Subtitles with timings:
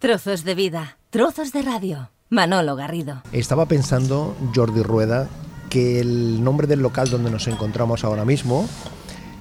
[0.00, 2.10] Trozos de vida, trozos de radio.
[2.30, 3.20] Manolo Garrido.
[3.32, 5.28] Estaba pensando, Jordi Rueda,
[5.70, 8.68] que el nombre del local donde nos encontramos ahora mismo,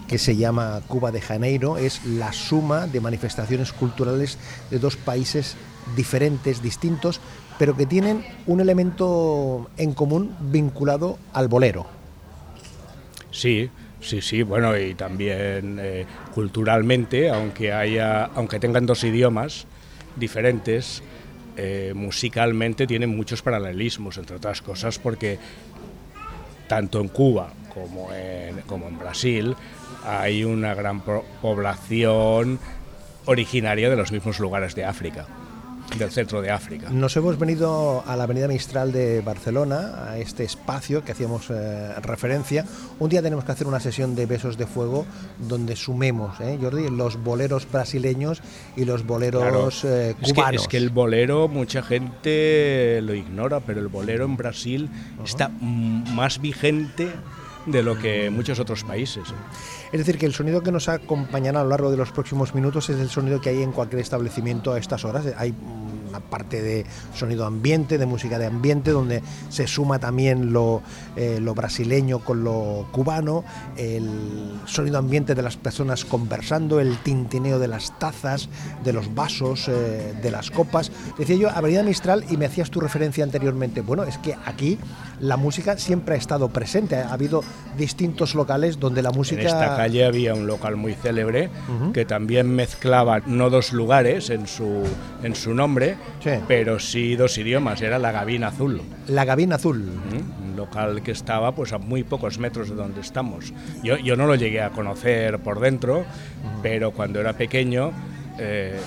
[0.08, 4.40] que se llama Cuba de Janeiro, es la suma de manifestaciones culturales
[4.72, 5.56] de dos países
[5.96, 7.22] diferentes, distintos,
[7.60, 11.86] pero que tienen un elemento en común vinculado al bolero.
[13.30, 13.70] Sí,
[14.02, 19.68] sí, sí, bueno, y también eh, culturalmente, aunque haya, aunque tengan dos idiomas
[20.18, 21.02] diferentes,
[21.56, 25.40] eh, musicalmente tienen muchos paralelismos, entre otras cosas, porque
[26.68, 29.56] tanto en Cuba como en, como en Brasil
[30.06, 32.60] hay una gran población
[33.26, 35.28] originaria de los mismos lugares de África
[35.98, 36.90] del centro de África.
[36.90, 41.94] Nos hemos venido a la Avenida Mistral de Barcelona, a este espacio que hacíamos eh,
[42.02, 42.66] referencia.
[43.00, 45.06] Un día tenemos que hacer una sesión de besos de fuego
[45.40, 48.42] donde sumemos, ¿eh, Jordi, los boleros brasileños
[48.76, 50.62] y los boleros eh, cubanos.
[50.64, 54.90] Es que, el bolero mucha gente lo ignora, pero el bolero en Brasil
[55.24, 57.12] está más vigente
[57.68, 59.24] de lo que muchos otros países.
[59.92, 62.90] Es decir, que el sonido que nos acompañará a lo largo de los próximos minutos
[62.90, 65.26] es el sonido que hay en cualquier establecimiento a estas horas.
[65.38, 65.54] Hay
[66.10, 70.82] una parte de sonido ambiente, de música de ambiente, donde se suma también lo,
[71.16, 73.44] eh, lo brasileño con lo cubano,
[73.76, 74.10] el
[74.66, 78.50] sonido ambiente de las personas conversando, el tintineo de las tazas,
[78.84, 80.92] de los vasos, eh, de las copas.
[81.18, 84.78] Decía yo, Avenida Mistral, y me hacías tu referencia anteriormente, bueno, es que aquí
[85.20, 87.44] la música siempre ha estado presente, ha habido
[87.78, 89.42] distintos locales donde la música...
[89.42, 91.50] En esta calle había un local muy célebre
[91.94, 94.84] que también mezclaba no dos lugares en su,
[95.24, 95.98] en su nombre,
[96.48, 98.82] pero sí dos idiomas, era la Gabina Azul.
[99.08, 99.82] La Gabina Azul.
[99.82, 103.54] Un local que estaba pues a muy pocos metros de donde estamos.
[103.84, 106.06] Yo, yo no lo llegué a conocer por dentro,
[106.62, 107.92] pero cuando era pequeño...
[108.40, 108.80] Eh,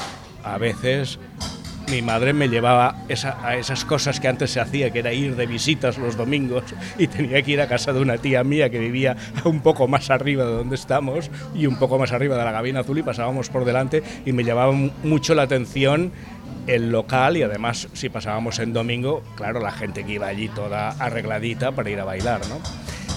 [0.44, 1.18] a veces
[1.90, 2.94] mi madre me llevaba
[3.42, 6.62] a esas cosas que antes se hacía, que era ir de visitas los domingos
[6.98, 10.08] y tenía que ir a casa de una tía mía que vivía un poco más
[10.10, 13.50] arriba de donde estamos y un poco más arriba de la Gabina Azul y pasábamos
[13.50, 16.12] por delante y me llamaba mucho la atención
[16.68, 20.90] el local y además si pasábamos en domingo, claro, la gente que iba allí toda
[20.90, 22.60] arregladita para ir a bailar, ¿no?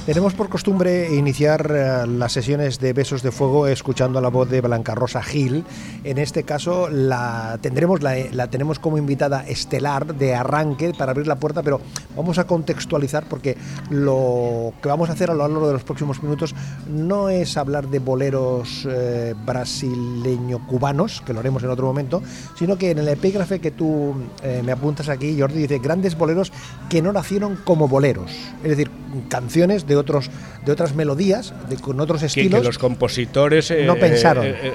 [0.05, 4.59] Tenemos por costumbre iniciar eh, las sesiones de Besos de Fuego escuchando la voz de
[4.59, 5.63] Blanca Rosa Gil.
[6.03, 11.25] En este caso la tendremos la, la, tenemos como invitada estelar de arranque para abrir
[11.25, 11.79] la puerta, pero
[12.17, 13.55] vamos a contextualizar porque
[13.91, 16.53] lo que vamos a hacer a lo largo de los próximos minutos
[16.89, 22.21] no es hablar de boleros eh, brasileño-cubanos, que lo haremos en otro momento,
[22.59, 26.51] sino que en el epígrafe que tú eh, me apuntas aquí, Jordi dice grandes boleros
[26.89, 28.31] que no nacieron como boleros,
[28.63, 28.91] es decir,
[29.29, 30.29] canciones de de otros
[30.65, 32.61] de otras melodías, de, con otros estilos.
[32.61, 34.45] Que, los compositores no pensaron.
[34.45, 34.73] Eh, eh,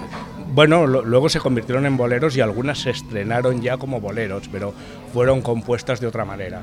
[0.53, 4.73] bueno, luego se convirtieron en boleros y algunas se estrenaron ya como boleros, pero
[5.13, 6.63] fueron compuestas de otra manera.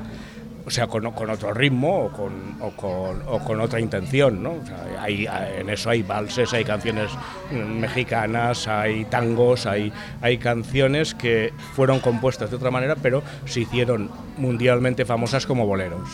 [0.66, 4.54] O sea, con, con otro ritmo o con, o con, o con otra intención, ¿no?
[5.00, 5.28] hay,
[5.58, 7.12] en eso hay valses, hay canciones
[7.52, 14.10] mexicanas, hay tangos, hay, hay canciones que fueron compuestas de otra manera, pero se hicieron
[14.38, 16.08] mundialmente famosas como boleros.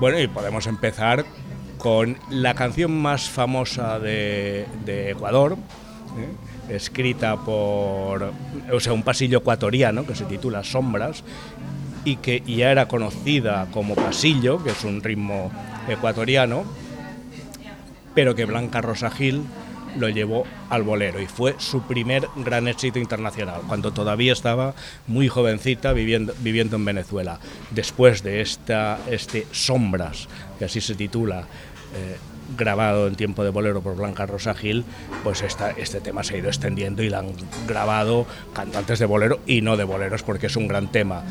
[0.00, 1.24] Bueno, y podemos empezar
[1.78, 5.56] con la canción más famosa de, Ecuador,
[6.18, 6.74] ¿eh?
[6.74, 8.32] escrita por
[8.72, 11.24] o sea, un pasillo ecuatoriano que se titula Sombras
[12.04, 15.50] y que ya era conocida como pasillo, que es un ritmo
[15.88, 16.64] ecuatoriano,
[18.14, 19.44] pero que Blanca Rosa Gil
[19.98, 24.74] lo llevó al bolero y fue su primer gran éxito internacional, cuando todavía estaba
[25.06, 27.38] muy jovencita viviendo, viviendo en Venezuela.
[27.70, 30.28] Después de esta, este Sombras,
[30.58, 31.46] que así se titula,
[31.94, 32.16] eh,
[32.56, 34.84] grabado en tiempo de bolero por Blanca Rosa Gil,
[35.22, 37.32] pues esta, este tema se ha ido extendiendo y la han
[37.66, 41.24] grabado cantantes de bolero y no de boleros porque es un gran tema.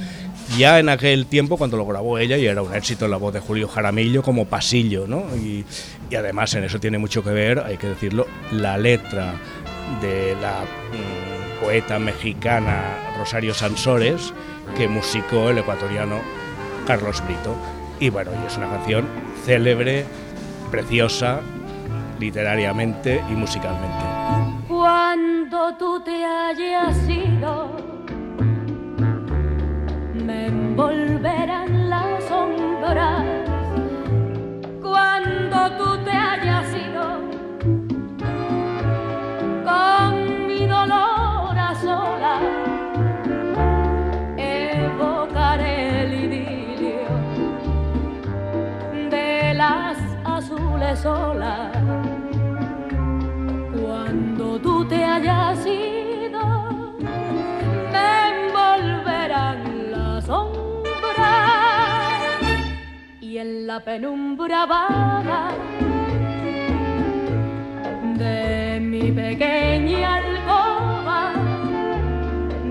[0.56, 3.40] Ya en aquel tiempo, cuando lo grabó ella, y era un éxito la voz de
[3.40, 5.24] Julio Jaramillo como pasillo, ¿no?
[5.35, 5.66] Y,
[6.16, 9.34] además en eso tiene mucho que ver, hay que decirlo, la letra
[10.02, 14.34] de la mm, poeta mexicana Rosario Sansores,
[14.78, 16.22] que musicó el ecuatoriano
[16.85, 17.55] Carlos Brito.
[17.99, 19.05] Y bueno, y es una canción
[19.46, 20.05] célebre,
[20.72, 21.41] preciosa
[22.20, 24.05] literariamente y musicalmente.
[24.67, 27.97] Cuando tú te hayas ido,
[30.28, 31.86] me envolverán
[63.78, 65.52] la penumbra vaga
[68.18, 71.22] de mi pequeña alcoba,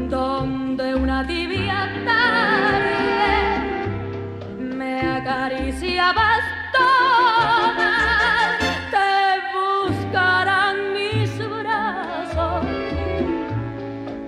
[0.08, 1.78] donde una tibia
[2.10, 3.38] tarde
[4.78, 6.42] me acariciabas
[6.76, 7.92] toda,
[8.96, 9.12] te
[9.56, 12.66] buscarán mis brazos,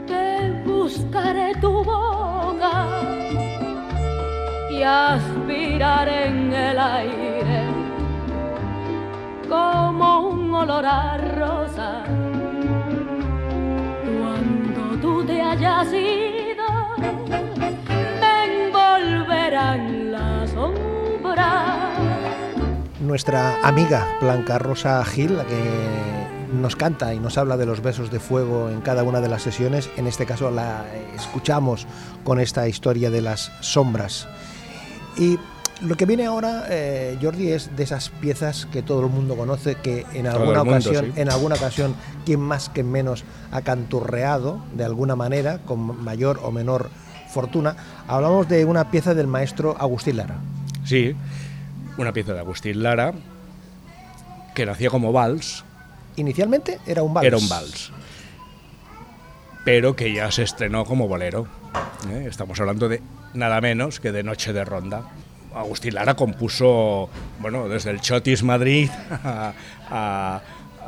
[0.06, 0.26] te
[0.64, 2.74] buscaré tu boca
[4.70, 6.37] y aspiraré
[14.18, 16.66] Cuando tú te hayas ido,
[18.44, 19.98] envolverán.
[23.00, 25.56] Nuestra amiga Blanca Rosa Gil, la que
[26.52, 29.42] nos canta y nos habla de los besos de fuego en cada una de las
[29.42, 30.84] sesiones, en este caso la
[31.14, 31.86] escuchamos
[32.24, 34.26] con esta historia de las sombras.
[35.16, 35.38] Y
[35.80, 39.76] lo que viene ahora, eh, Jordi, es de esas piezas que todo el mundo conoce,
[39.76, 41.20] que en alguna mundo, ocasión, sí.
[41.20, 41.94] en alguna ocasión,
[42.24, 46.90] quien más que menos ha canturreado de alguna manera, con mayor o menor
[47.28, 47.76] fortuna.
[48.06, 50.36] Hablamos de una pieza del maestro Agustín Lara.
[50.84, 51.14] Sí,
[51.96, 53.12] una pieza de Agustín Lara
[54.54, 55.64] que nacía como vals,
[56.16, 57.26] Inicialmente era un vals.
[57.26, 57.92] era un vals,
[59.64, 61.46] pero que ya se estrenó como bolero.
[62.10, 62.26] ¿eh?
[62.28, 63.00] Estamos hablando de
[63.34, 65.04] nada menos que de Noche de Ronda.
[65.54, 67.08] Agustín Lara compuso,
[67.40, 69.52] bueno, desde el Chotis Madrid a,
[69.90, 70.40] a-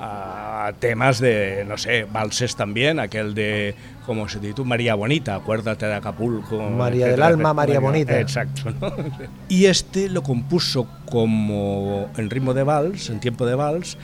[0.03, 3.75] a temas de, no sé, valses también, aquel de,
[4.07, 4.67] ¿cómo se titula?
[4.71, 6.59] María Bonita, acuérdate de Acapulco.
[6.71, 7.53] María del alma.
[7.53, 8.19] María Bonita.
[8.19, 8.71] Exacto.
[8.81, 8.91] ¿no?
[9.51, 13.99] Y este lo compuso como en ritmo de vals, en tiempo de vals,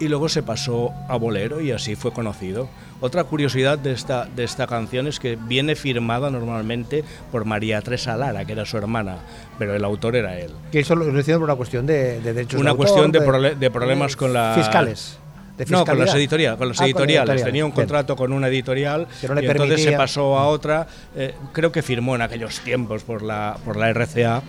[0.00, 2.68] y luego se pasó a bolero y así fue conocido.
[3.00, 8.16] Otra curiosidad de esta, de esta canción es que viene firmada normalmente por María Teresa
[8.16, 9.18] Lara, que era su hermana,
[9.58, 10.50] pero el autor era él.
[10.72, 13.20] Que eso lo hicieron por una cuestión de, de derechos Una de autor, cuestión de
[13.20, 15.18] prole- de problemas con la- Fiscales.
[15.58, 17.18] de No, con las, editorial, con las Ah, con editoriales.
[17.28, 17.44] editoriales.
[17.44, 17.76] Tenía un Bien.
[17.76, 20.86] contrato con una editorial no le y entonces se pasó a otra.
[21.14, 24.42] eh, creo que firmó en aquellos tiempos por la, por la RCA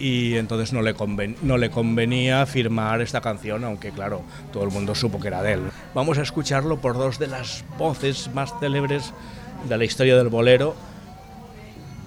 [0.00, 4.70] y entonces no le, conven- no le convenía firmar esta canción, aunque claro, todo el
[4.70, 5.60] mundo supo que era de él.
[5.94, 9.12] Vamos a escucharlo por dos de las voces más célebres
[9.68, 10.74] de la historia del bolero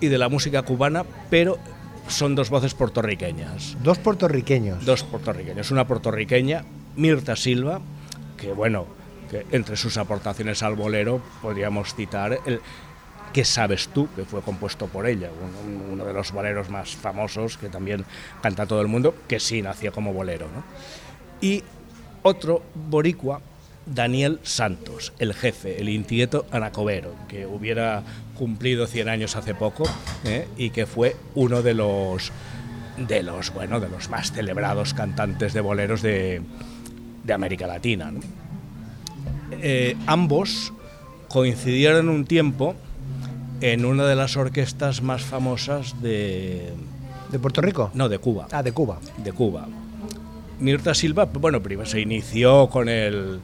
[0.02, 1.58] y de la música cubana, pero
[2.08, 3.78] son dos voces puertorriqueñas.
[3.84, 4.84] Dos puertorriqueños.
[4.86, 5.72] Dos puertorriqueños.
[5.72, 6.66] Una puertorriqueña,
[6.96, 7.80] Mirta Silva,
[8.38, 8.88] que bueno,
[9.30, 12.60] que entre sus aportaciones al bolero podríamos citar el
[13.34, 14.08] ¿Qué sabes tú?
[14.16, 15.30] que fue compuesto por ella,
[15.92, 18.06] uno, de los boleros más famosos que también
[18.42, 20.48] canta todo el mundo, que sí nacía como bolero.
[21.42, 21.64] Y
[22.22, 23.42] otro boricua,
[23.88, 28.04] Daniel Santos, el jefe, el inquieto anacobero, que hubiera
[28.38, 29.84] cumplido 100 años hace poco
[30.26, 30.48] ¿eh?
[30.56, 32.32] y que fue uno de los
[32.98, 36.44] de los bueno de los más celebrados cantantes de boleros de,
[37.24, 38.14] de América Latina.
[39.52, 40.72] Eh, ambos
[41.28, 42.76] coincidieron un tiempo
[43.64, 46.74] en una de las orquestas más famosas de
[47.32, 47.90] ¿De Puerto Rico?
[47.94, 49.00] no de Cuba Ah, de Cuba.
[49.18, 49.68] de Cuba.
[50.60, 53.40] Mirta Silva, bueno, primero se inició con el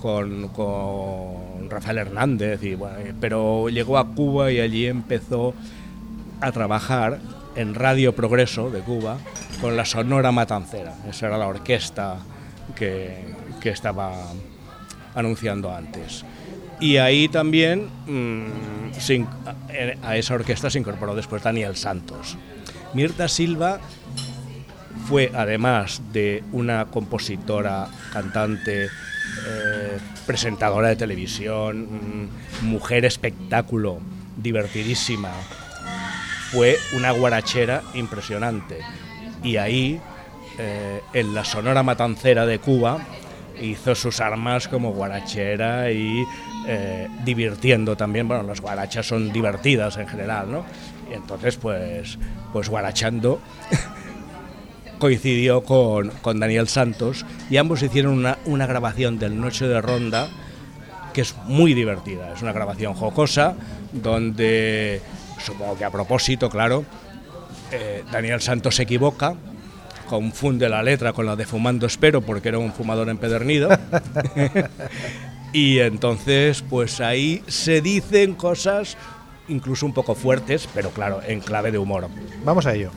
[0.00, 5.54] con, con Rafael Hernández, y, bueno, eh, pero llegó a Cuba y allí empezó
[6.40, 7.18] a trabajar
[7.54, 9.18] en Radio Progreso de Cuba
[9.60, 10.94] con la Sonora Matancera.
[11.08, 12.16] Esa era la orquesta
[12.74, 14.12] que, que estaba
[15.14, 16.24] anunciando antes.
[16.80, 18.92] Y ahí también mm,
[20.02, 22.36] a esa orquesta se incorporó después Daniel Santos.
[22.94, 23.80] Mirta Silva
[25.06, 32.28] fue, además de una compositora, cantante, eh, presentadora de televisión,
[32.62, 34.00] mm, mujer espectáculo,
[34.36, 35.30] divertidísima,
[36.50, 38.78] fue una guarachera impresionante.
[39.42, 40.00] Y ahí,
[40.58, 42.98] eh, en la Sonora Matancera de Cuba,
[43.60, 46.24] hizo sus armas como guarachera y
[46.66, 48.28] eh, divirtiendo también.
[48.28, 50.64] Bueno, las guarachas son divertidas en general, ¿no?
[51.10, 52.18] Y entonces, pues,
[52.52, 53.40] pues guarachando
[54.98, 60.28] coincidió con, con Daniel Santos y ambos hicieron una, una grabación del Noche de Ronda
[61.12, 62.32] que es muy divertida.
[62.32, 63.54] Es una grabación jocosa
[63.92, 65.00] donde,
[65.44, 66.84] supongo que a propósito, claro,
[67.72, 69.34] eh, Daniel Santos se equivoca,
[70.10, 73.68] confunde la letra con la de Fumando Espero porque era un fumador empedernido.
[75.52, 78.96] y entonces, pues ahí se dicen cosas
[79.46, 82.08] incluso un poco fuertes, pero claro, en clave de humor.
[82.44, 82.90] Vamos a ello.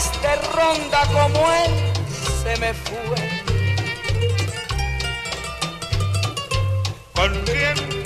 [0.00, 1.72] Vas de ronda como él
[2.42, 2.96] se me fue.
[7.14, 7.99] ¿Con quién?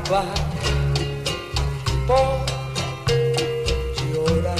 [0.00, 0.24] Acaba
[2.06, 2.46] por
[4.12, 4.58] llorar.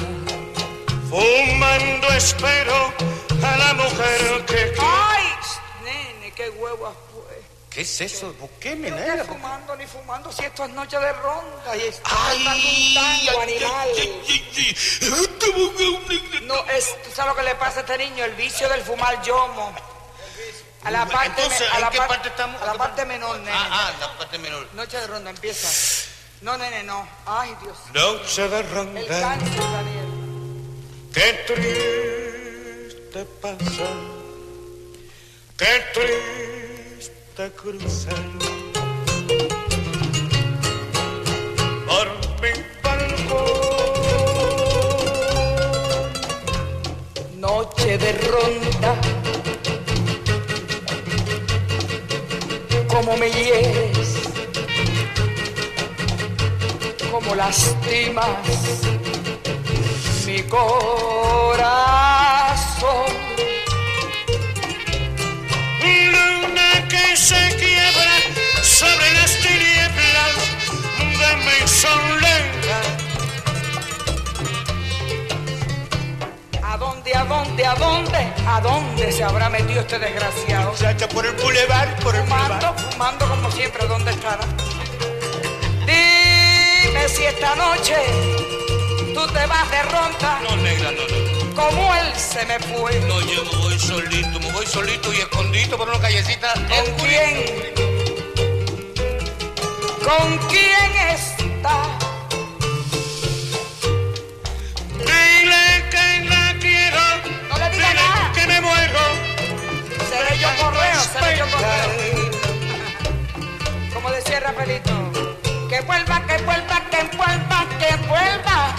[1.08, 2.92] Fumando espero
[3.42, 5.24] a la mujer que ¡Ay!
[5.84, 7.40] Nene, qué huevas fue.
[7.70, 8.32] ¿Qué es eso?
[8.34, 9.24] ¿Por qué, mi No nena?
[9.24, 12.44] fumando ni fumando si esto es noche de ronda y estoy Ay, un
[12.94, 13.88] tango ay, animal.
[13.94, 14.76] ay, ay,
[15.52, 16.46] ay.
[16.46, 18.24] No, es, ¿tú sabes lo que le pasa a este niño?
[18.24, 19.72] El vicio del fumar yomo.
[20.82, 22.62] A la parte, Entonces, a ¿en la qué parte estamos?
[22.62, 23.50] A la parte menor, nene.
[23.52, 24.66] Ah, ah, la parte menor.
[24.74, 25.68] Noche de ronda empieza.
[26.40, 27.06] No, nene, no.
[27.26, 27.76] Ay, Dios.
[27.92, 30.06] Noche de El ronda, cáncer, Daniel.
[31.12, 33.90] qué triste pasa,
[35.58, 38.14] qué triste cruzar
[41.86, 42.08] por
[42.40, 43.50] mi balcón.
[47.38, 49.19] Noche de ronda.
[52.90, 54.08] Como me hieres.
[57.10, 58.26] Como lastimas
[60.26, 60.70] mi corazón.
[65.82, 68.14] Luna que se quiebra
[68.62, 69.59] sobre las tinieblas
[78.52, 80.72] ¿A dónde se habrá metido este desgraciado?
[80.72, 84.44] Muchacha, por el bulevar, por el Fumando, fumando como siempre, ¿dónde estará?
[85.86, 87.94] Dime si esta noche
[89.14, 91.54] tú te vas de ronda No, negra, no, no.
[91.54, 92.98] como él se me fue.
[93.00, 96.52] No, yo me voy solito, me voy solito y escondido por una callecita.
[96.54, 97.72] ¿Con quién?
[100.04, 102.09] ¿Con quién está?
[110.80, 112.30] Correo, seré yo correo.
[113.94, 114.92] Como decía Rafaelito,
[115.68, 118.74] que vuelva, que vuelva, que vuelva, que vuelva.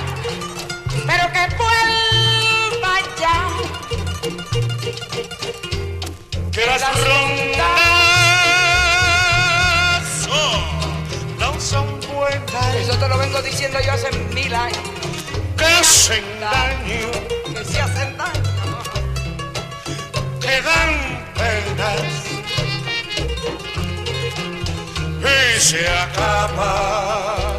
[1.07, 3.37] Pero que vuelva ya.
[6.51, 7.69] Que las rondas
[10.25, 12.75] son- no son buenas.
[12.75, 14.77] Eso te lo vengo diciendo yo hace mil años.
[15.57, 17.11] Que hacen daño,
[17.53, 18.41] Que se hacen daño.
[20.41, 21.00] que dan
[25.61, 27.53] se acaba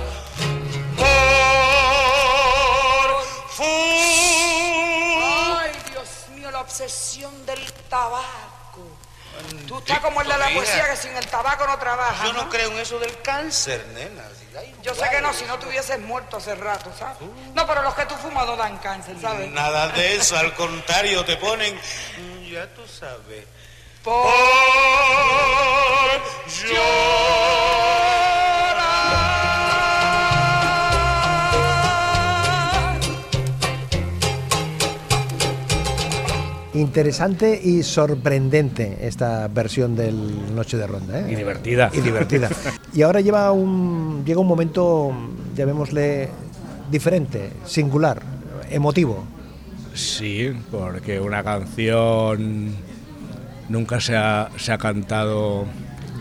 [0.96, 1.06] por.
[5.60, 8.28] Ay, Dios mío, la obsesión del tabaco.
[9.66, 12.24] Tú estás como el de la poesía que sin el tabaco no trabaja.
[12.26, 14.24] Yo no creo en eso del cáncer, nena.
[14.82, 17.16] Yo sé que no, si no te hubieses muerto hace rato, ¿sabes?
[17.54, 19.50] No, pero los que tú fumas no dan cáncer, ¿sabes?
[19.50, 21.74] Nada de eso, al contrario, te ponen.
[21.74, 23.46] mm, Ya tú sabes.
[24.04, 24.26] Por
[26.66, 27.51] llorar.
[36.74, 41.20] Interesante y sorprendente esta versión del Noche de Ronda.
[41.20, 41.32] ¿eh?
[41.32, 41.90] Y divertida.
[41.92, 42.48] Y divertida.
[42.94, 45.12] y ahora lleva un, llega un momento,
[45.54, 46.30] llamémosle,
[46.90, 48.22] diferente, singular,
[48.70, 49.24] emotivo.
[49.92, 52.74] Sí, porque una canción
[53.68, 55.66] nunca se ha, se ha cantado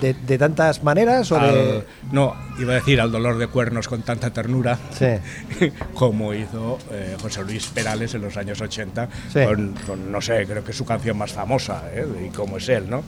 [0.01, 1.85] De, de tantas maneras o de...
[2.11, 5.69] no, iba a decir al dolor de cuernos con tanta ternura Sí.
[5.93, 9.39] como hizo eh, José Luis Perales en los años 80 Sí.
[9.45, 12.05] con, con, no sé, creo que es su canción más famosa ¿eh?
[12.27, 13.03] y cómo es él, ¿no?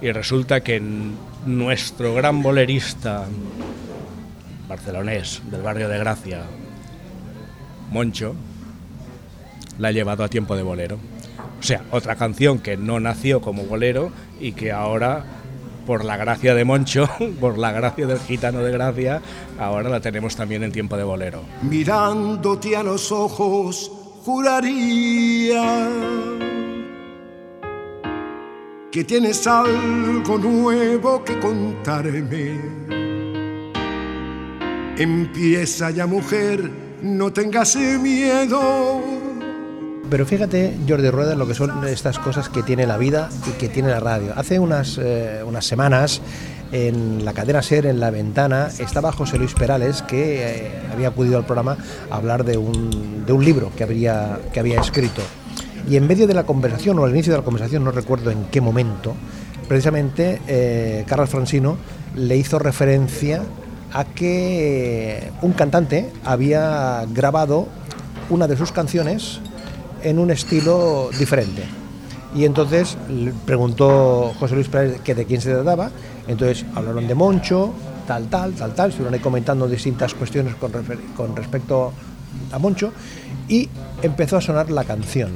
[0.00, 0.80] Y resulta que
[1.46, 3.24] nuestro gran bolerista
[4.68, 6.42] barcelonés del barrio de Gracia,
[7.90, 8.34] Moncho,
[9.78, 10.98] la ha llevado a tiempo de bolero.
[11.58, 15.24] O sea, otra canción que no nació como bolero y que ahora,
[15.86, 17.08] por la gracia de Moncho,
[17.40, 19.20] por la gracia del gitano de gracia,
[19.58, 21.42] ahora la tenemos también en tiempo de bolero.
[21.62, 23.90] Mirándote a los ojos,
[24.24, 25.88] juraría
[28.90, 32.60] que tienes algo nuevo que contarme.
[34.96, 36.70] Empieza ya mujer,
[37.02, 39.23] no tengas miedo.
[40.10, 43.68] Pero fíjate, Jordi Rueda, lo que son estas cosas que tiene la vida y que
[43.68, 44.32] tiene la radio.
[44.36, 46.20] Hace unas, eh, unas semanas,
[46.72, 51.38] en la cadena SER, en La Ventana, estaba José Luis Perales, que eh, había acudido
[51.38, 51.76] al programa
[52.10, 55.22] a hablar de un, de un libro que, habría, que había escrito.
[55.88, 58.44] Y en medio de la conversación, o al inicio de la conversación, no recuerdo en
[58.46, 59.14] qué momento,
[59.68, 61.76] precisamente eh, Carlos Francino
[62.14, 63.42] le hizo referencia
[63.92, 67.68] a que un cantante había grabado
[68.30, 69.40] una de sus canciones
[70.04, 71.64] en un estilo diferente.
[72.34, 72.96] Y entonces
[73.46, 75.90] preguntó José Luis Pérez que de quién se trataba.
[76.28, 77.72] Entonces hablaron de Moncho,
[78.06, 78.90] tal, tal, tal, tal.
[78.90, 81.92] Estuvieron ahí comentando distintas cuestiones con, refer- con respecto
[82.52, 82.92] a Moncho.
[83.48, 83.68] Y
[84.02, 85.32] empezó a sonar la canción.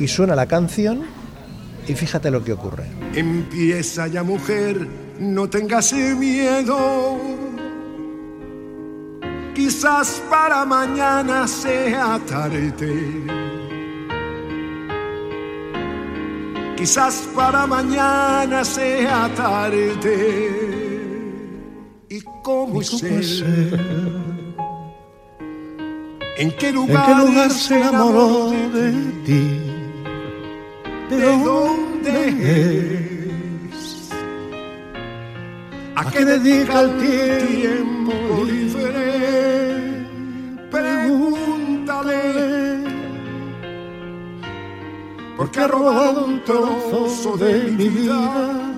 [0.00, 1.02] Y suena la canción
[1.86, 2.86] y fíjate lo que ocurre.
[3.14, 4.88] Empieza ya mujer,
[5.20, 7.16] no tengas miedo.
[9.54, 12.72] Quizás para mañana sea tarde.
[16.76, 19.94] Quizás para mañana sea tarde.
[22.08, 23.44] ¿Y cómo, es él?
[26.36, 28.92] ¿En qué lugar, se enamoró de
[29.24, 29.60] ti?
[31.10, 32.28] ¿De dónde
[33.70, 34.10] es?
[35.94, 38.12] ¿A qué dedica el tiempo
[38.44, 39.43] libre?
[45.54, 48.74] Porque ha robado un trozo de mi vida.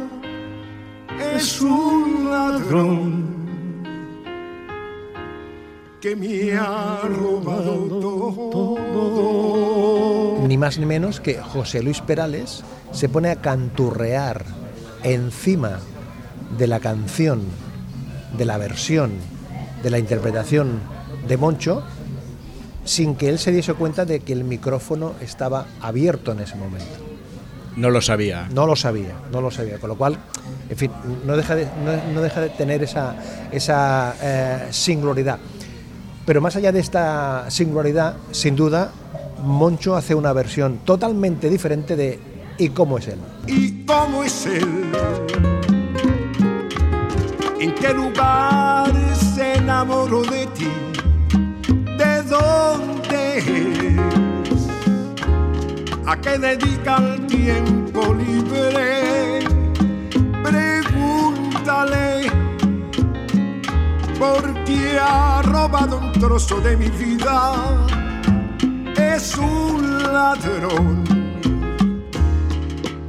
[1.35, 3.25] Es un ladrón
[6.03, 7.87] que me ha robado
[8.51, 10.47] todo.
[10.47, 12.63] Ni más ni menos que José Luis Perales
[12.93, 14.45] se pone a canturrear
[15.03, 15.79] encima
[16.59, 17.41] de la canción,
[18.37, 19.13] de la versión,
[19.83, 20.81] de la interpretación
[21.27, 21.83] de Moncho,
[22.87, 26.87] sin que él se diese cuenta de que el micrófono estaba abierto en ese momento.
[27.77, 28.49] No lo sabía.
[28.55, 29.79] No lo sabía, no lo sabía.
[29.79, 30.17] Con lo cual,
[30.71, 30.91] en fin,
[31.27, 33.15] no deja de, no, no deja de tener esa,
[33.53, 35.39] esa eh, singularidad.
[36.25, 38.91] Pero más allá de esta singularidad, sin duda,
[39.45, 42.19] Moncho hace una versión totalmente diferente de
[42.59, 43.19] ¿Y cómo es él?
[43.47, 44.91] ¿Y cómo es él?
[47.61, 48.91] ¿En qué lugar
[49.35, 50.71] se enamoró de ti?
[51.99, 52.76] ¿De dónde
[56.07, 59.41] ¿A qué dedica el tiempo libre?
[60.43, 62.31] Pregúntale.
[64.19, 67.53] Porque ha robado un trozo de mi vida.
[68.97, 71.05] Es un ladrón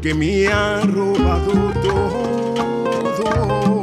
[0.02, 3.77] que me ha robado todo.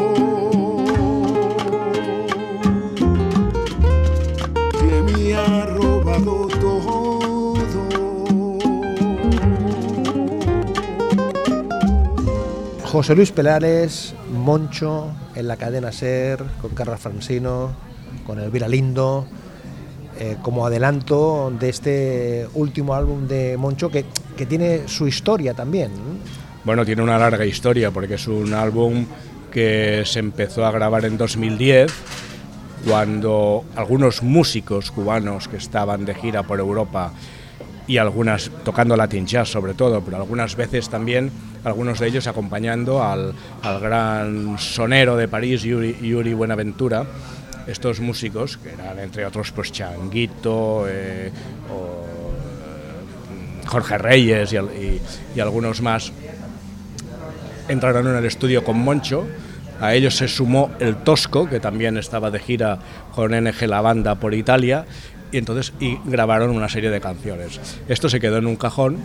[12.95, 17.73] José Luis Pelares, Moncho, en la cadena SER, con Carlos Francino,
[18.25, 19.27] con Elvira Lindo,
[20.21, 24.05] eh, como adelanto de este último álbum de Moncho, que,
[24.37, 25.91] que tiene su historia también.
[26.63, 29.07] Bueno, tiene una larga historia porque es un álbum
[29.51, 31.93] que se empezó a grabar en 2010
[32.87, 37.13] cuando algunos músicos cubanos que estaban de gira por Europa
[37.87, 41.31] y algunas tocando Latin Jazz sobre todo, pero algunas veces también
[41.65, 47.05] algunos de ellos acompañando al, al gran sonero de París, Yuri, Buenaventura,
[47.67, 51.31] estos músicos, que eran entre otros pues Changuito eh,
[51.71, 52.05] o
[53.63, 54.55] eh, Jorge Reyes
[55.35, 56.13] y algunos más,
[57.69, 59.27] entraron en el estudio con Moncho.
[59.81, 62.79] A ellos se sumó el Tosco, que también estaba de gira
[63.15, 64.87] con NG La Banda por Italia,
[65.35, 67.61] y entonces y grabaron una serie de canciones.
[67.89, 68.99] Esto se quedó en un cajón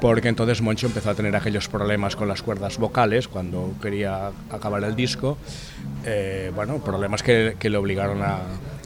[0.00, 4.82] porque entonces Moncho empezó a tener aquellos problemas con las cuerdas vocales cuando quería acabar
[4.82, 5.38] el disco.
[6.04, 8.40] Eh, bueno, problemas que, que le obligaron a,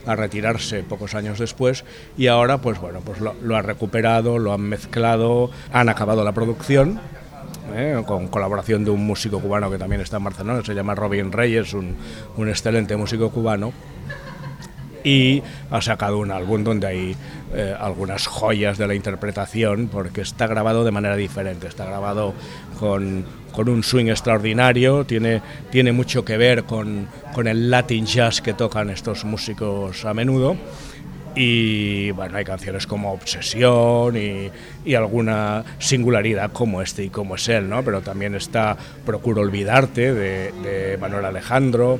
[0.04, 1.86] a, retirarse pocos años después
[2.18, 6.32] y ahora pues bueno, pues lo, lo ha recuperado, lo han mezclado, han acabado la
[6.32, 7.00] producción
[7.74, 8.02] ¿eh?
[8.06, 11.72] con colaboración de un músico cubano que también está en Barcelona, se llama Robin Reyes,
[11.72, 11.96] un,
[12.36, 13.72] un excelente músico cubano.
[15.04, 17.16] Y ha sacado un álbum donde hay
[17.54, 22.32] eh, algunas joyas de la interpretación porque está grabado de manera diferente, está grabado
[22.80, 28.40] con, con un swing extraordinario, tiene, tiene mucho que ver con, con el Latin jazz
[28.40, 30.56] que tocan estos músicos a menudo.
[31.36, 34.52] Y bueno, hay canciones como Obsesión y,
[34.84, 37.82] y, alguna singularidad como este y como es él, ¿no?
[37.82, 41.98] Pero también está Procuro Olvidarte de, de Manuel Alejandro,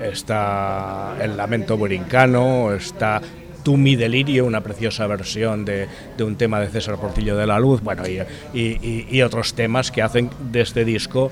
[0.00, 3.20] está El Lamento Burincano, está
[3.62, 5.86] Tu mi delirio, una preciosa versión de,
[6.16, 8.20] de, un tema de César Portillo de la Luz, bueno, y,
[8.58, 11.30] y, y otros temas que hacen de este disco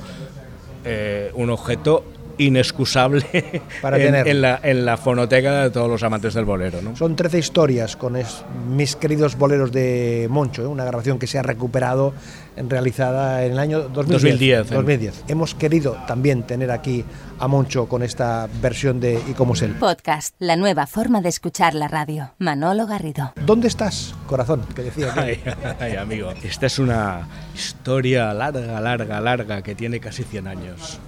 [0.84, 2.04] eh, un objeto
[2.38, 4.28] inexcusable Para en, tener.
[4.28, 6.80] en, la, en la fonoteca de todos los amantes del bolero.
[6.82, 6.96] ¿no?
[6.96, 10.66] Son 13 historias con es, mis queridos boleros de Moncho, ¿eh?
[10.66, 12.14] una grabación que se ha recuperado,
[12.56, 14.10] en, realizada en el año 2010.
[14.22, 15.24] 2010, 2010.
[15.28, 17.04] Hemos querido también tener aquí
[17.38, 19.74] a Moncho con esta versión de Y cómo es él.
[19.74, 22.32] Podcast, la nueva forma de escuchar la radio.
[22.38, 23.32] Manolo Garrido.
[23.44, 24.62] ¿Dónde estás, corazón?
[24.74, 25.20] Que decía que...
[25.20, 25.42] Ay,
[25.80, 26.32] ay, amigo.
[26.42, 30.98] Esta es una historia larga, larga, larga que tiene casi 100 años.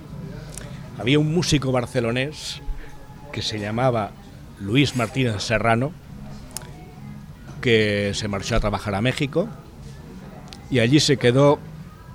[1.00, 2.60] Había un músico barcelonés
[3.32, 4.10] que se llamaba
[4.60, 5.92] Luis Martínez Serrano,
[7.62, 9.48] que se marchó a trabajar a México
[10.70, 11.58] y allí se quedó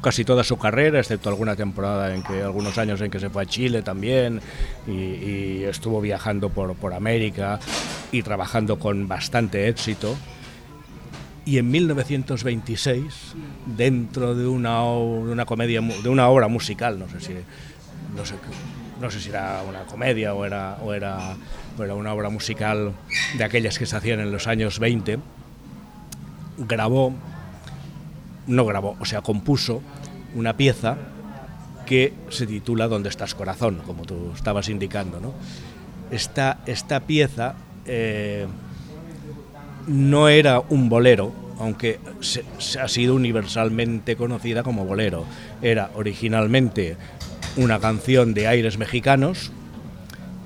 [0.04, 3.41] casi toda su carrera, excepto alguna temporada en que algunos años en que se fue
[3.41, 4.39] a Chile también
[4.86, 7.60] y, estuvo viajando por, por América
[8.12, 10.15] y trabajando con bastante éxito.
[11.43, 13.04] Y en 1926,
[13.65, 17.34] dentro de una, de una obra musical, no sé si
[18.15, 18.36] no sé,
[19.01, 21.36] no sé si era una comedia o era, o, era,
[21.78, 22.93] o era una obra musical
[23.38, 25.19] de aquellas que se hacían en los años 20,
[26.58, 27.13] grabó,
[28.47, 29.82] no grabó, o sea, compuso
[30.34, 30.97] una pieza
[31.86, 33.82] que se titula ¿Dónde estás corazón?
[33.86, 35.19] como tú estabas indicando.
[35.19, 35.34] ¿no?
[36.12, 38.47] Esta, esta pieza eh,
[39.88, 45.25] no era un bolero, aunque se, se ha sido universalmente conocida como bolero.
[45.62, 46.97] Era originalmente
[47.58, 49.52] una canción de aires mexicanos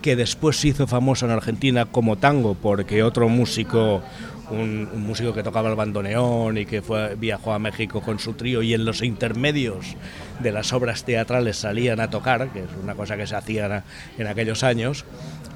[0.02, 4.02] que después se hizo famosa en Argentina como tango porque otro músico,
[4.50, 8.62] un, músico que tocaba el bandoneón y que fue, viajó a México con su trío
[8.62, 9.98] y en los intermedios
[10.40, 13.84] de las obras teatrales salían a tocar, que es una cosa que se hacía
[14.18, 15.06] en aquellos años,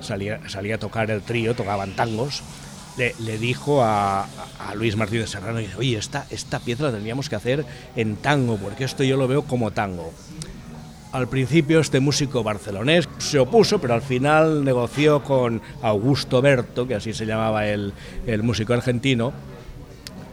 [0.02, 2.44] salía, salía a tocar el trío, tocaban tangos.
[2.98, 4.28] Le, dijo a,
[4.60, 8.84] a, Luis Martínez Serrano, oye, esta, esta pieza la tendríamos que hacer en tango, porque
[8.84, 10.14] esto yo lo veo como tango.
[11.14, 16.96] Al principio este músico barcelonés se opuso, pero al final negoció con Augusto Berto, que
[16.96, 17.94] así se llamaba el,
[18.26, 19.32] el músico argentino,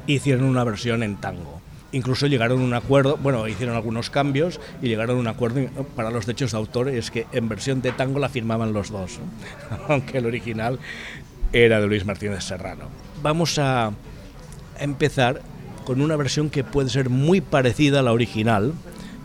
[0.07, 1.61] hicieron una versión en tango.
[1.93, 5.61] Incluso llegaron a un acuerdo, bueno, hicieron algunos cambios y llegaron a un acuerdo
[5.95, 8.91] para los derechos de autor, y es que en versión de tango la firmaban los
[8.91, 9.19] dos,
[9.89, 10.79] aunque el original
[11.53, 12.85] era de Luis Martínez Serrano.
[13.23, 13.93] Vamos a
[14.79, 15.43] empezar
[15.85, 18.73] con una versión que puede ser muy parecida a la original,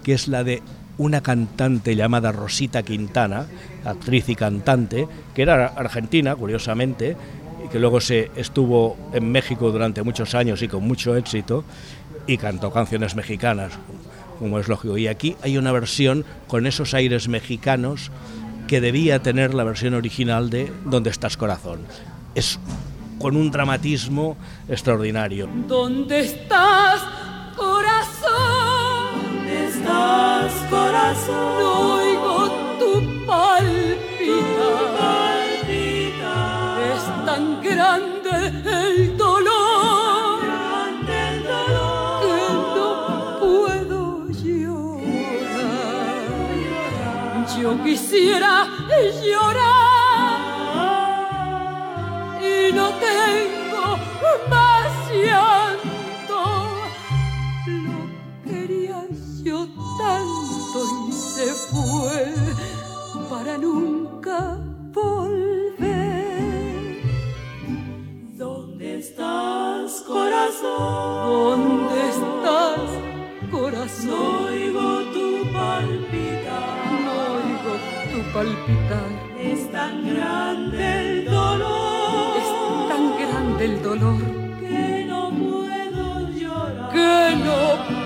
[0.03, 0.61] que es la de
[0.97, 3.45] una cantante llamada Rosita Quintana,
[3.83, 7.15] actriz y cantante, que era argentina, curiosamente,
[7.65, 11.63] y que luego se estuvo en México durante muchos años y con mucho éxito,
[12.27, 13.73] y cantó canciones mexicanas,
[14.39, 14.97] como es lógico.
[14.97, 18.11] Y aquí hay una versión con esos aires mexicanos
[18.67, 21.81] que debía tener la versión original de ¿Dónde estás corazón?
[22.33, 22.59] Es
[23.19, 25.47] con un dramatismo extraordinario.
[25.67, 27.01] ¿Dónde estás,
[29.85, 31.59] estás, corazón?
[31.59, 32.35] No oigo
[32.79, 32.91] tu
[33.25, 34.75] palpita.
[36.93, 42.37] Es tan grande el dolor, grande el dolor que
[42.75, 42.89] no
[43.39, 44.01] puedo
[44.43, 45.45] llorar.
[47.59, 48.53] Yo quisiera
[49.23, 50.39] llorar
[52.41, 53.54] y no tengo
[70.77, 72.89] ¿Dónde estás,
[73.49, 74.07] corazón?
[74.07, 76.75] No oigo tu palpitar.
[77.05, 77.73] No oigo
[78.11, 79.09] tu palpitar.
[79.39, 82.37] Es tan grande el dolor.
[82.41, 82.49] Es
[82.89, 84.21] tan grande el dolor.
[84.59, 86.91] Que no puedo llorar.
[86.91, 87.59] Que no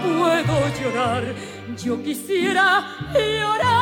[0.04, 1.24] puedo llorar.
[1.84, 3.79] Yo quisiera llorar.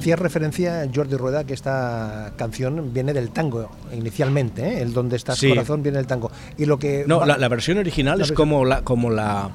[0.00, 4.82] Hacía referencia Jordi Rueda que esta canción viene del tango inicialmente, ¿eh?
[4.82, 5.48] el donde estás Sí.
[5.50, 6.30] corazón viene del tango.
[6.58, 9.10] Y lo que No, va- la, la versión original La es versión- como la, como
[9.10, 9.50] la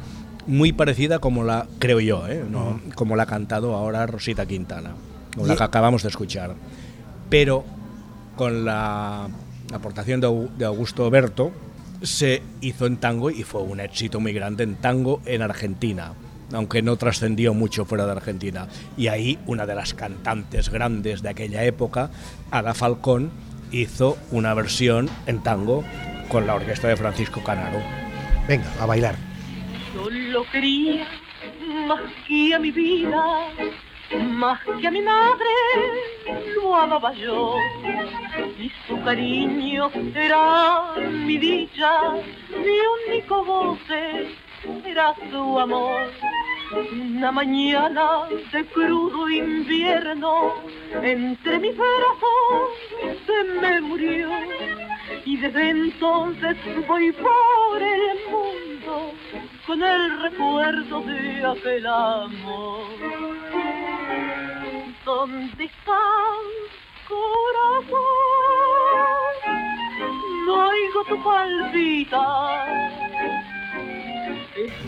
[0.47, 2.43] muy parecida como la creo yo, ¿eh?
[2.49, 4.91] No, como la ha cantado ahora Rosita Quintana,
[5.34, 6.53] como la que acabamos de escuchar.
[7.29, 7.63] Pero
[8.36, 9.27] con la
[9.73, 11.51] aportación de Augusto Berto
[12.03, 16.13] se hizo en tango y fue un éxito muy grande en tango en Argentina,
[16.53, 18.67] aunque no trascendió mucho fuera de Argentina.
[18.97, 22.10] Y ahí una de las cantantes grandes de aquella época,
[22.51, 23.31] Ada Falcón,
[23.71, 25.84] hizo una versión en tango
[26.29, 27.79] con la orquesta de Francisco Canaro.
[28.47, 29.15] Venga, a bailar.
[29.93, 31.08] Yo lo quería
[31.88, 33.47] más que a mi vida,
[34.31, 35.45] más que a mi madre,
[36.55, 37.55] lo amaba yo.
[38.60, 42.12] Y su cariño era mi dicha,
[42.49, 44.44] mi único goce
[44.86, 46.10] era su amor.
[46.91, 50.54] Una mañana de crudo invierno,
[51.01, 52.69] entre mis brazos
[53.25, 54.30] se me murió.
[55.25, 59.13] Y desde entonces voy por el mundo
[59.67, 62.86] con el recuerdo de aquel amor.
[65.06, 66.45] ¿Dónde estás,
[67.08, 67.95] corazón?
[70.45, 73.04] No oigo tu palpitar.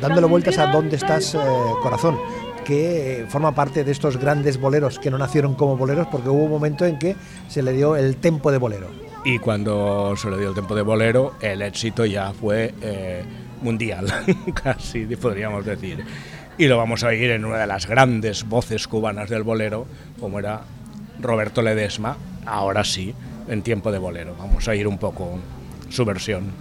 [0.01, 1.39] Dándole vueltas a dónde estás, eh,
[1.81, 2.17] corazón,
[2.65, 6.51] que forma parte de estos grandes boleros que no nacieron como boleros porque hubo un
[6.51, 7.15] momento en que
[7.47, 8.87] se le dio el tempo de bolero.
[9.23, 13.23] Y cuando se le dio el tiempo de bolero, el éxito ya fue eh,
[13.61, 14.07] mundial,
[14.63, 16.03] casi podríamos decir.
[16.57, 19.85] Y lo vamos a oír en una de las grandes voces cubanas del bolero,
[20.19, 20.61] como era
[21.21, 23.13] Roberto Ledesma, ahora sí,
[23.47, 24.35] en tiempo de bolero.
[24.37, 25.39] Vamos a oír un poco
[25.89, 26.51] su versión.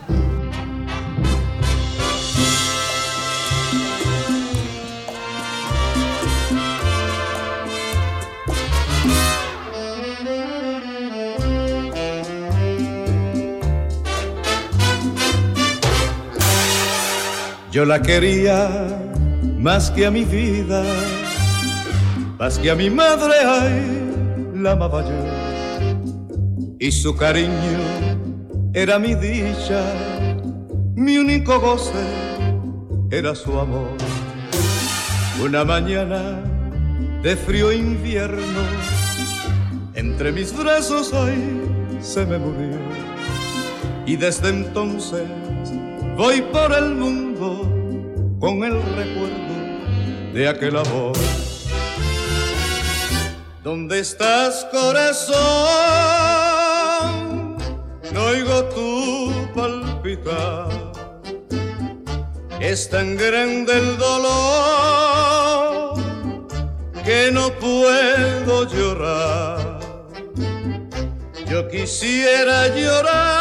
[17.77, 18.71] Yo la quería
[19.59, 20.83] más que a mi vida,
[22.39, 26.77] más que a mi madre, ay, la amaba yo.
[26.79, 27.53] Y su cariño
[28.73, 29.83] era mi dicha,
[30.95, 32.03] mi único goce
[33.11, 33.91] era su amor.
[35.45, 36.43] Una mañana
[37.23, 38.63] de frío invierno,
[39.93, 41.61] entre mis brazos, ay,
[42.01, 42.79] se me murió.
[44.07, 45.25] Y desde entonces
[46.17, 51.13] voy por el mundo con el recuerdo de aquel amor.
[53.63, 55.37] ¿Dónde estás, corazón?
[58.13, 60.69] No oigo tu palpitar.
[62.61, 65.95] Es tan grande el dolor
[67.05, 69.81] que no puedo llorar.
[71.47, 73.37] Yo quisiera llorar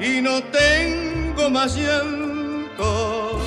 [0.00, 0.99] y no tengo
[1.50, 3.38] más llanto.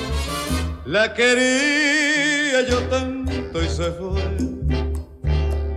[0.84, 4.20] La quería yo tanto y se fue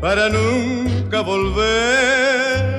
[0.02, 2.78] para nunca volver.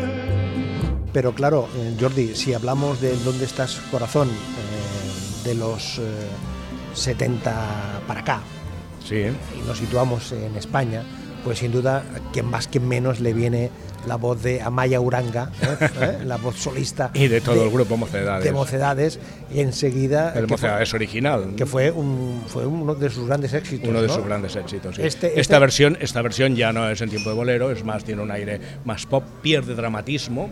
[1.13, 6.03] Pero claro, eh, Jordi, si hablamos de dónde estás, corazón, eh, de los eh,
[6.95, 8.43] 70 para acá,
[9.09, 11.03] Sí, y nos situamos en España,
[11.45, 13.71] pues sin duda, quien más, quien menos le viene
[14.07, 15.89] la voz de Amaya Uranga, ¿eh?
[16.01, 16.19] ¿Eh?
[16.25, 18.45] la voz solista y de todo el grupo Mocedades.
[18.45, 19.19] de Mocedades,
[19.53, 21.55] y enseguida el que fue- Mocedades original.
[21.57, 23.89] que fue, un, fue uno de sus grandes éxitos.
[23.89, 24.15] uno de ¿no?
[24.15, 24.97] sus grandes éxitos.
[24.97, 25.03] sí.
[25.03, 28.05] Este- esta, este- versión, esta versión ya no es en tiempo de bolero, es más,
[28.05, 30.49] tiene un aire más pop, pierde dramatismo,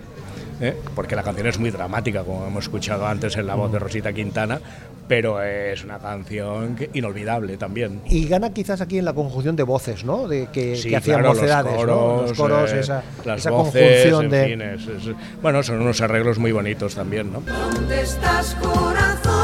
[0.61, 0.77] ¿eh?
[0.95, 4.13] porque la canción es muy dramática, como hemos escuchado antes en la voz de Rosita
[4.13, 4.61] Quintana,
[5.09, 8.01] pero es una canción que- inolvidable también.
[8.07, 10.27] Y gana quizás aquí en la conjunción de voces, ¿no?
[10.27, 12.23] De que, Sí, que hacían claro, mocedades, los ¿no?
[12.23, 14.47] Los coros, eh, esa, las esa voces, conjunción en de.
[14.47, 17.41] fin, es- es- bueno, son unos arreglos muy bonitos también, ¿no?
[17.41, 19.36] ¿Dónde estás, corazón?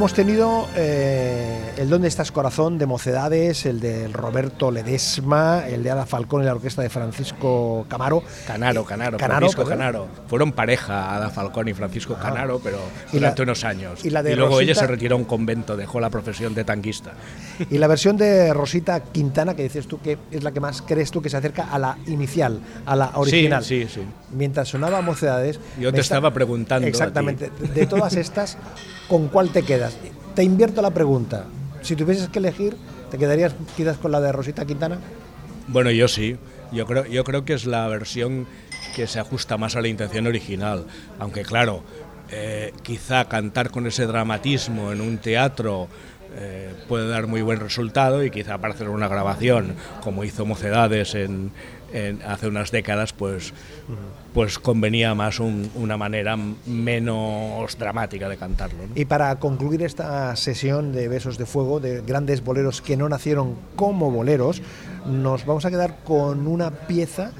[0.00, 1.49] Hemos tenido eh,
[1.80, 6.44] el Dónde estás corazón de Mocedades, el de Roberto Ledesma, el de Ada Falcón y
[6.44, 8.22] la orquesta de Francisco Camaro.
[8.46, 9.64] Canaro, Canaro, Canaro, Francisco.
[9.64, 10.06] Canaro.
[10.26, 14.04] Fueron pareja Ada Falcón y Francisco Canaro, pero la- durante unos años.
[14.04, 17.12] y la de luego ella se retiró a un convento, dejó la profesión de tanquista.
[17.70, 21.10] Y la versión de Rosita Quintana, que dices tú que es la que más crees
[21.10, 23.64] tú que se acerca a la inicial, a la original.
[23.64, 24.00] Sí, sí, sí.
[24.32, 25.58] Mientras sonaba Mocedades.
[25.80, 26.86] Yo te estaba preguntando.
[26.86, 27.50] Exactamente.
[27.74, 28.58] De todas estas,
[29.08, 29.96] ¿con cuál te quedas?
[30.34, 31.46] Te invierto la pregunta.
[31.82, 32.76] Si tuvieses que elegir,
[33.10, 34.98] ¿te quedarías quizás con la de Rosita Quintana?
[35.68, 36.36] Bueno, yo sí.
[36.72, 38.46] Yo creo, yo creo que es la versión
[38.94, 40.86] que se ajusta más a la intención original.
[41.18, 41.82] Aunque claro,
[42.30, 45.88] eh, quizá cantar con ese dramatismo en un teatro
[46.36, 51.16] eh, puede dar muy buen resultado y quizá para hacer una grabación, como hizo Mocedades
[51.16, 51.50] en,
[51.92, 53.52] en- hace unas décadas, pues,
[54.34, 58.78] pues convenía más un- una manera menos dramática de cantarlo.
[58.86, 58.92] ¿no?
[58.94, 63.54] Y para concluir esta sesión de Besos de Fuego, de grandes boleros que no nacieron
[63.76, 64.62] como boleros,
[65.06, 67.32] nos vamos a quedar con una pieza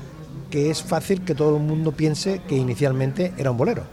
[0.51, 3.85] que es fácil que todo el mundo piense que inicialmente era un bolero.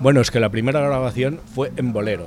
[0.00, 2.26] Bueno, es que la primera grabación fue en bolero,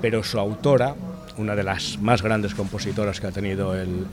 [0.00, 0.94] pero su autora,
[1.38, 4.06] una de las más grandes compositoras que ha tenido el,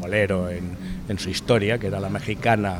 [0.00, 2.76] bolero en, su historia, que era la mexicana,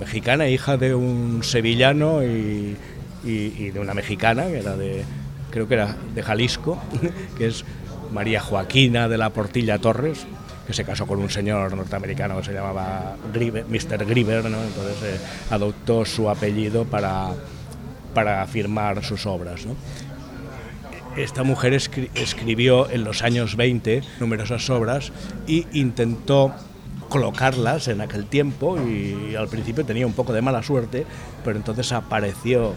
[0.00, 2.76] mexicana, hija de un sevillano y,
[3.24, 5.04] de una mexicana, que era de,
[5.50, 6.78] creo que era de Jalisco,
[7.38, 7.64] que es
[8.12, 10.26] María Joaquina de la Portilla Torres,
[10.66, 14.04] que se casó con un señor norteamericano que se llamaba Mr.
[14.04, 14.62] Griver, ¿no?
[14.62, 15.18] entonces eh,
[15.50, 17.30] adoptó su apellido para,
[18.12, 19.66] para firmar sus obras.
[21.18, 25.12] Esta mujer escri- escribió en los años 20 numerosas obras
[25.46, 26.52] y intentó
[27.08, 31.04] colocarlas en aquel tiempo y al principio tenía un poco de mala suerte,
[31.44, 32.74] pero entonces apareció,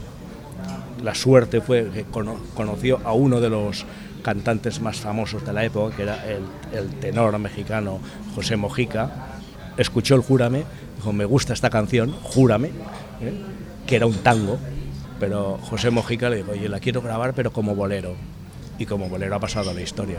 [1.04, 3.86] la suerte fue que cono- conoció a uno de los
[4.24, 8.00] cantantes más famosos de la época, que era el, el tenor mexicano
[8.36, 9.12] José Mojica,
[9.78, 10.64] escuchó el Júrame,
[10.98, 13.34] dijo, me gusta esta canción, Júrame, ¿eh?
[13.86, 14.58] que era un tango,
[15.22, 18.16] pero José Mojica le dijo, oye, la quiero grabar pero como bolero,
[18.80, 20.18] y como bolero ha pasado a la historia.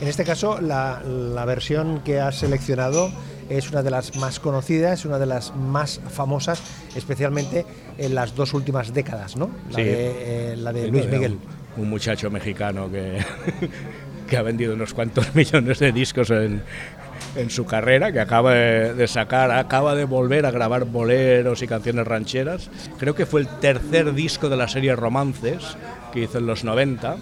[0.00, 3.10] En este caso, la, la versión que has seleccionado
[3.48, 6.60] es una de las más conocidas, una de las más famosas,
[6.94, 7.64] especialmente
[7.96, 9.48] en las dos últimas décadas, ¿no?
[9.70, 9.82] La Sí.
[9.84, 11.38] de, eh, la de Sí, Luis Miguel.
[11.78, 13.24] Un, un muchacho mexicano que,
[14.28, 16.62] que ha vendido unos cuantos millones de discos en,
[17.36, 22.06] en su carrera, que acaba de, sacar, acaba de volver a grabar boleros y canciones
[22.06, 22.70] rancheras.
[22.98, 25.76] Creo que fue el tercer disco de la serie Romances
[26.12, 27.16] que hizo en los 90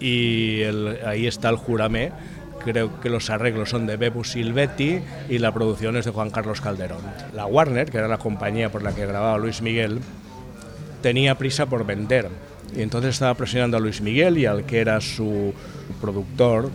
[0.00, 0.62] y
[1.06, 2.12] ahí está el Juramé.
[2.64, 6.60] Creo que los arreglos son de Bebu Silvetti y la producción es de Juan Carlos
[6.60, 7.02] Calderón.
[7.34, 10.00] La Warner, que era la compañía por la que grababa Luis Miguel,
[11.02, 12.28] tenía prisa por vender
[12.76, 15.52] y entonces estaba presionando a Luis Miguel y al que era su
[16.00, 16.70] productor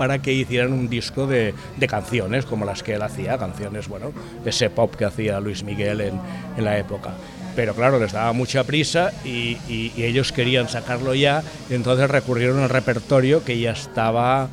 [0.00, 4.12] para que hicieran un disco de, de canciones como las que él hacía, canciones, bueno,
[4.46, 6.14] ese pop que hacía Luis Miguel en,
[6.56, 7.10] en la época.
[7.54, 12.08] Pero claro, les daba mucha prisa y, y- y ellos querían sacarlo ya, y entonces
[12.08, 14.48] recurrieron al repertorio que ya estaba,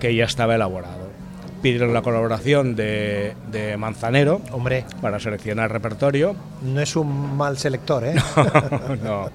[0.00, 1.04] que ya estaba elaborado.
[1.60, 8.02] Pidieron la colaboración de, de Manzanero Hombre, para seleccionar repertorio no es un mal selector,
[8.06, 8.14] ¿eh?
[9.04, 9.28] no.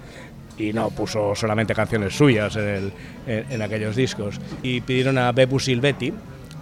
[0.68, 2.92] Y no puso solamente canciones suyas en, el-
[3.26, 4.40] en- en aquellos discos.
[4.62, 6.12] Y pidieron a Bebu Silvetti,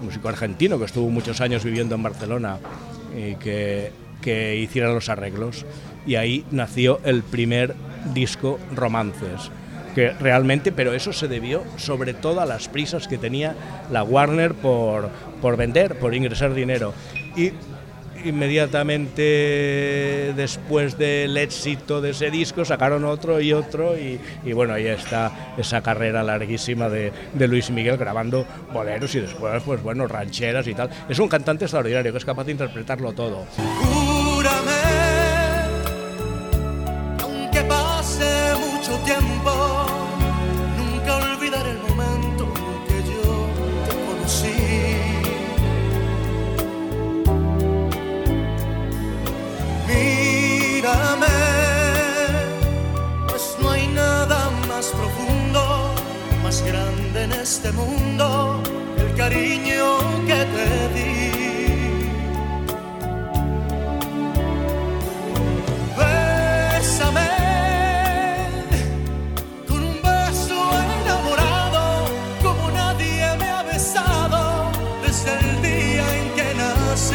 [0.00, 2.58] músico argentino que estuvo muchos años viviendo en Barcelona,
[3.16, 5.66] y que, que hiciera los arreglos.
[6.06, 7.74] Y ahí nació el primer
[8.14, 9.50] disco Romances.
[9.94, 13.54] Que realmente, pero eso se debió sobre todo a las prisas que tenía
[13.90, 15.10] la Warner por,
[15.42, 16.94] por vender, por ingresar dinero.
[17.36, 17.50] Y
[18.24, 24.18] inmediatamente después del éxito de ese disco sacaron otro y otro y,
[24.52, 29.82] bueno, ahí está esa carrera larguísima de, de Luis Miguel grabando boleros y después, pues
[29.82, 30.90] bueno, rancheras y tal.
[31.08, 33.46] Es un cantante extraordinario que es capaz de interpretarlo todo.
[57.42, 58.62] Este mundo,
[58.98, 61.30] el cariño que te di.
[65.96, 67.30] Bésame
[69.66, 70.70] con un beso
[71.02, 72.04] enamorado
[72.42, 74.70] como nadie me ha besado
[75.02, 77.14] desde el día en que nací.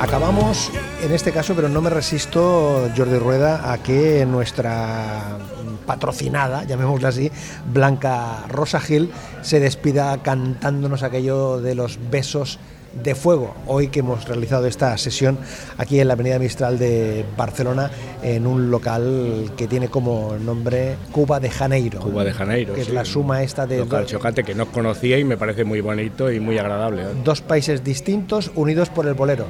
[0.00, 0.70] Acabamos
[1.02, 5.38] en este caso, pero no me resisto, Jordi Rueda, a que nuestra
[5.86, 7.30] patrocinada, llamémosla así,
[7.72, 9.10] Blanca Rosa Gil,
[9.42, 12.58] se despida cantándonos aquello de los besos
[12.92, 13.54] de fuego.
[13.66, 15.38] Hoy que hemos realizado esta sesión
[15.78, 17.90] aquí en la Avenida Mistral de Barcelona,
[18.22, 22.00] en un local que tiene como nombre Cuba de Janeiro.
[22.00, 22.74] Cuba de Janeiro.
[22.74, 22.88] Que sí.
[22.88, 26.30] es la suma esta de Local chocante que no conocía y me parece muy bonito
[26.30, 27.02] y muy agradable.
[27.02, 27.06] ¿eh?
[27.24, 29.46] dos países distintos unidos por el bolero.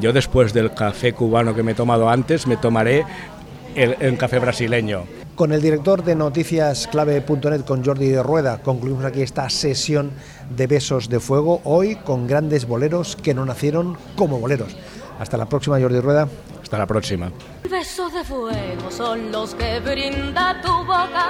[0.00, 3.04] Yo después del café cubano que me he tomado antes, me tomaré
[3.74, 5.04] el, el café brasileño.
[5.40, 10.12] Con el director de noticiasclave.net, con Jordi Rueda, concluimos aquí esta sesión
[10.54, 14.76] de besos de fuego, hoy con grandes boleros que no nacieron como boleros.
[15.18, 16.28] Hasta la próxima, Jordi Rueda.
[16.62, 17.32] Hasta la próxima.
[17.70, 21.28] Besos de fuego son los que brinda tu boca,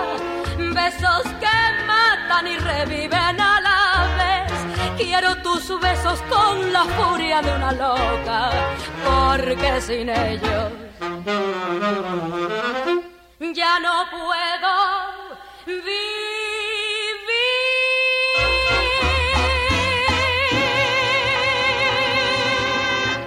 [0.59, 4.53] besos que matan y reviven a la vez.
[4.97, 8.51] Quiero tus besos con la furia de una loca,
[9.07, 10.73] porque sin ellos
[13.41, 15.37] ya no puedo
[15.67, 16.11] vivir.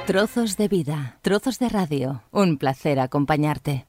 [0.05, 2.23] Trozos de vida, trozos de radio.
[2.31, 3.87] Un placer acompañarte.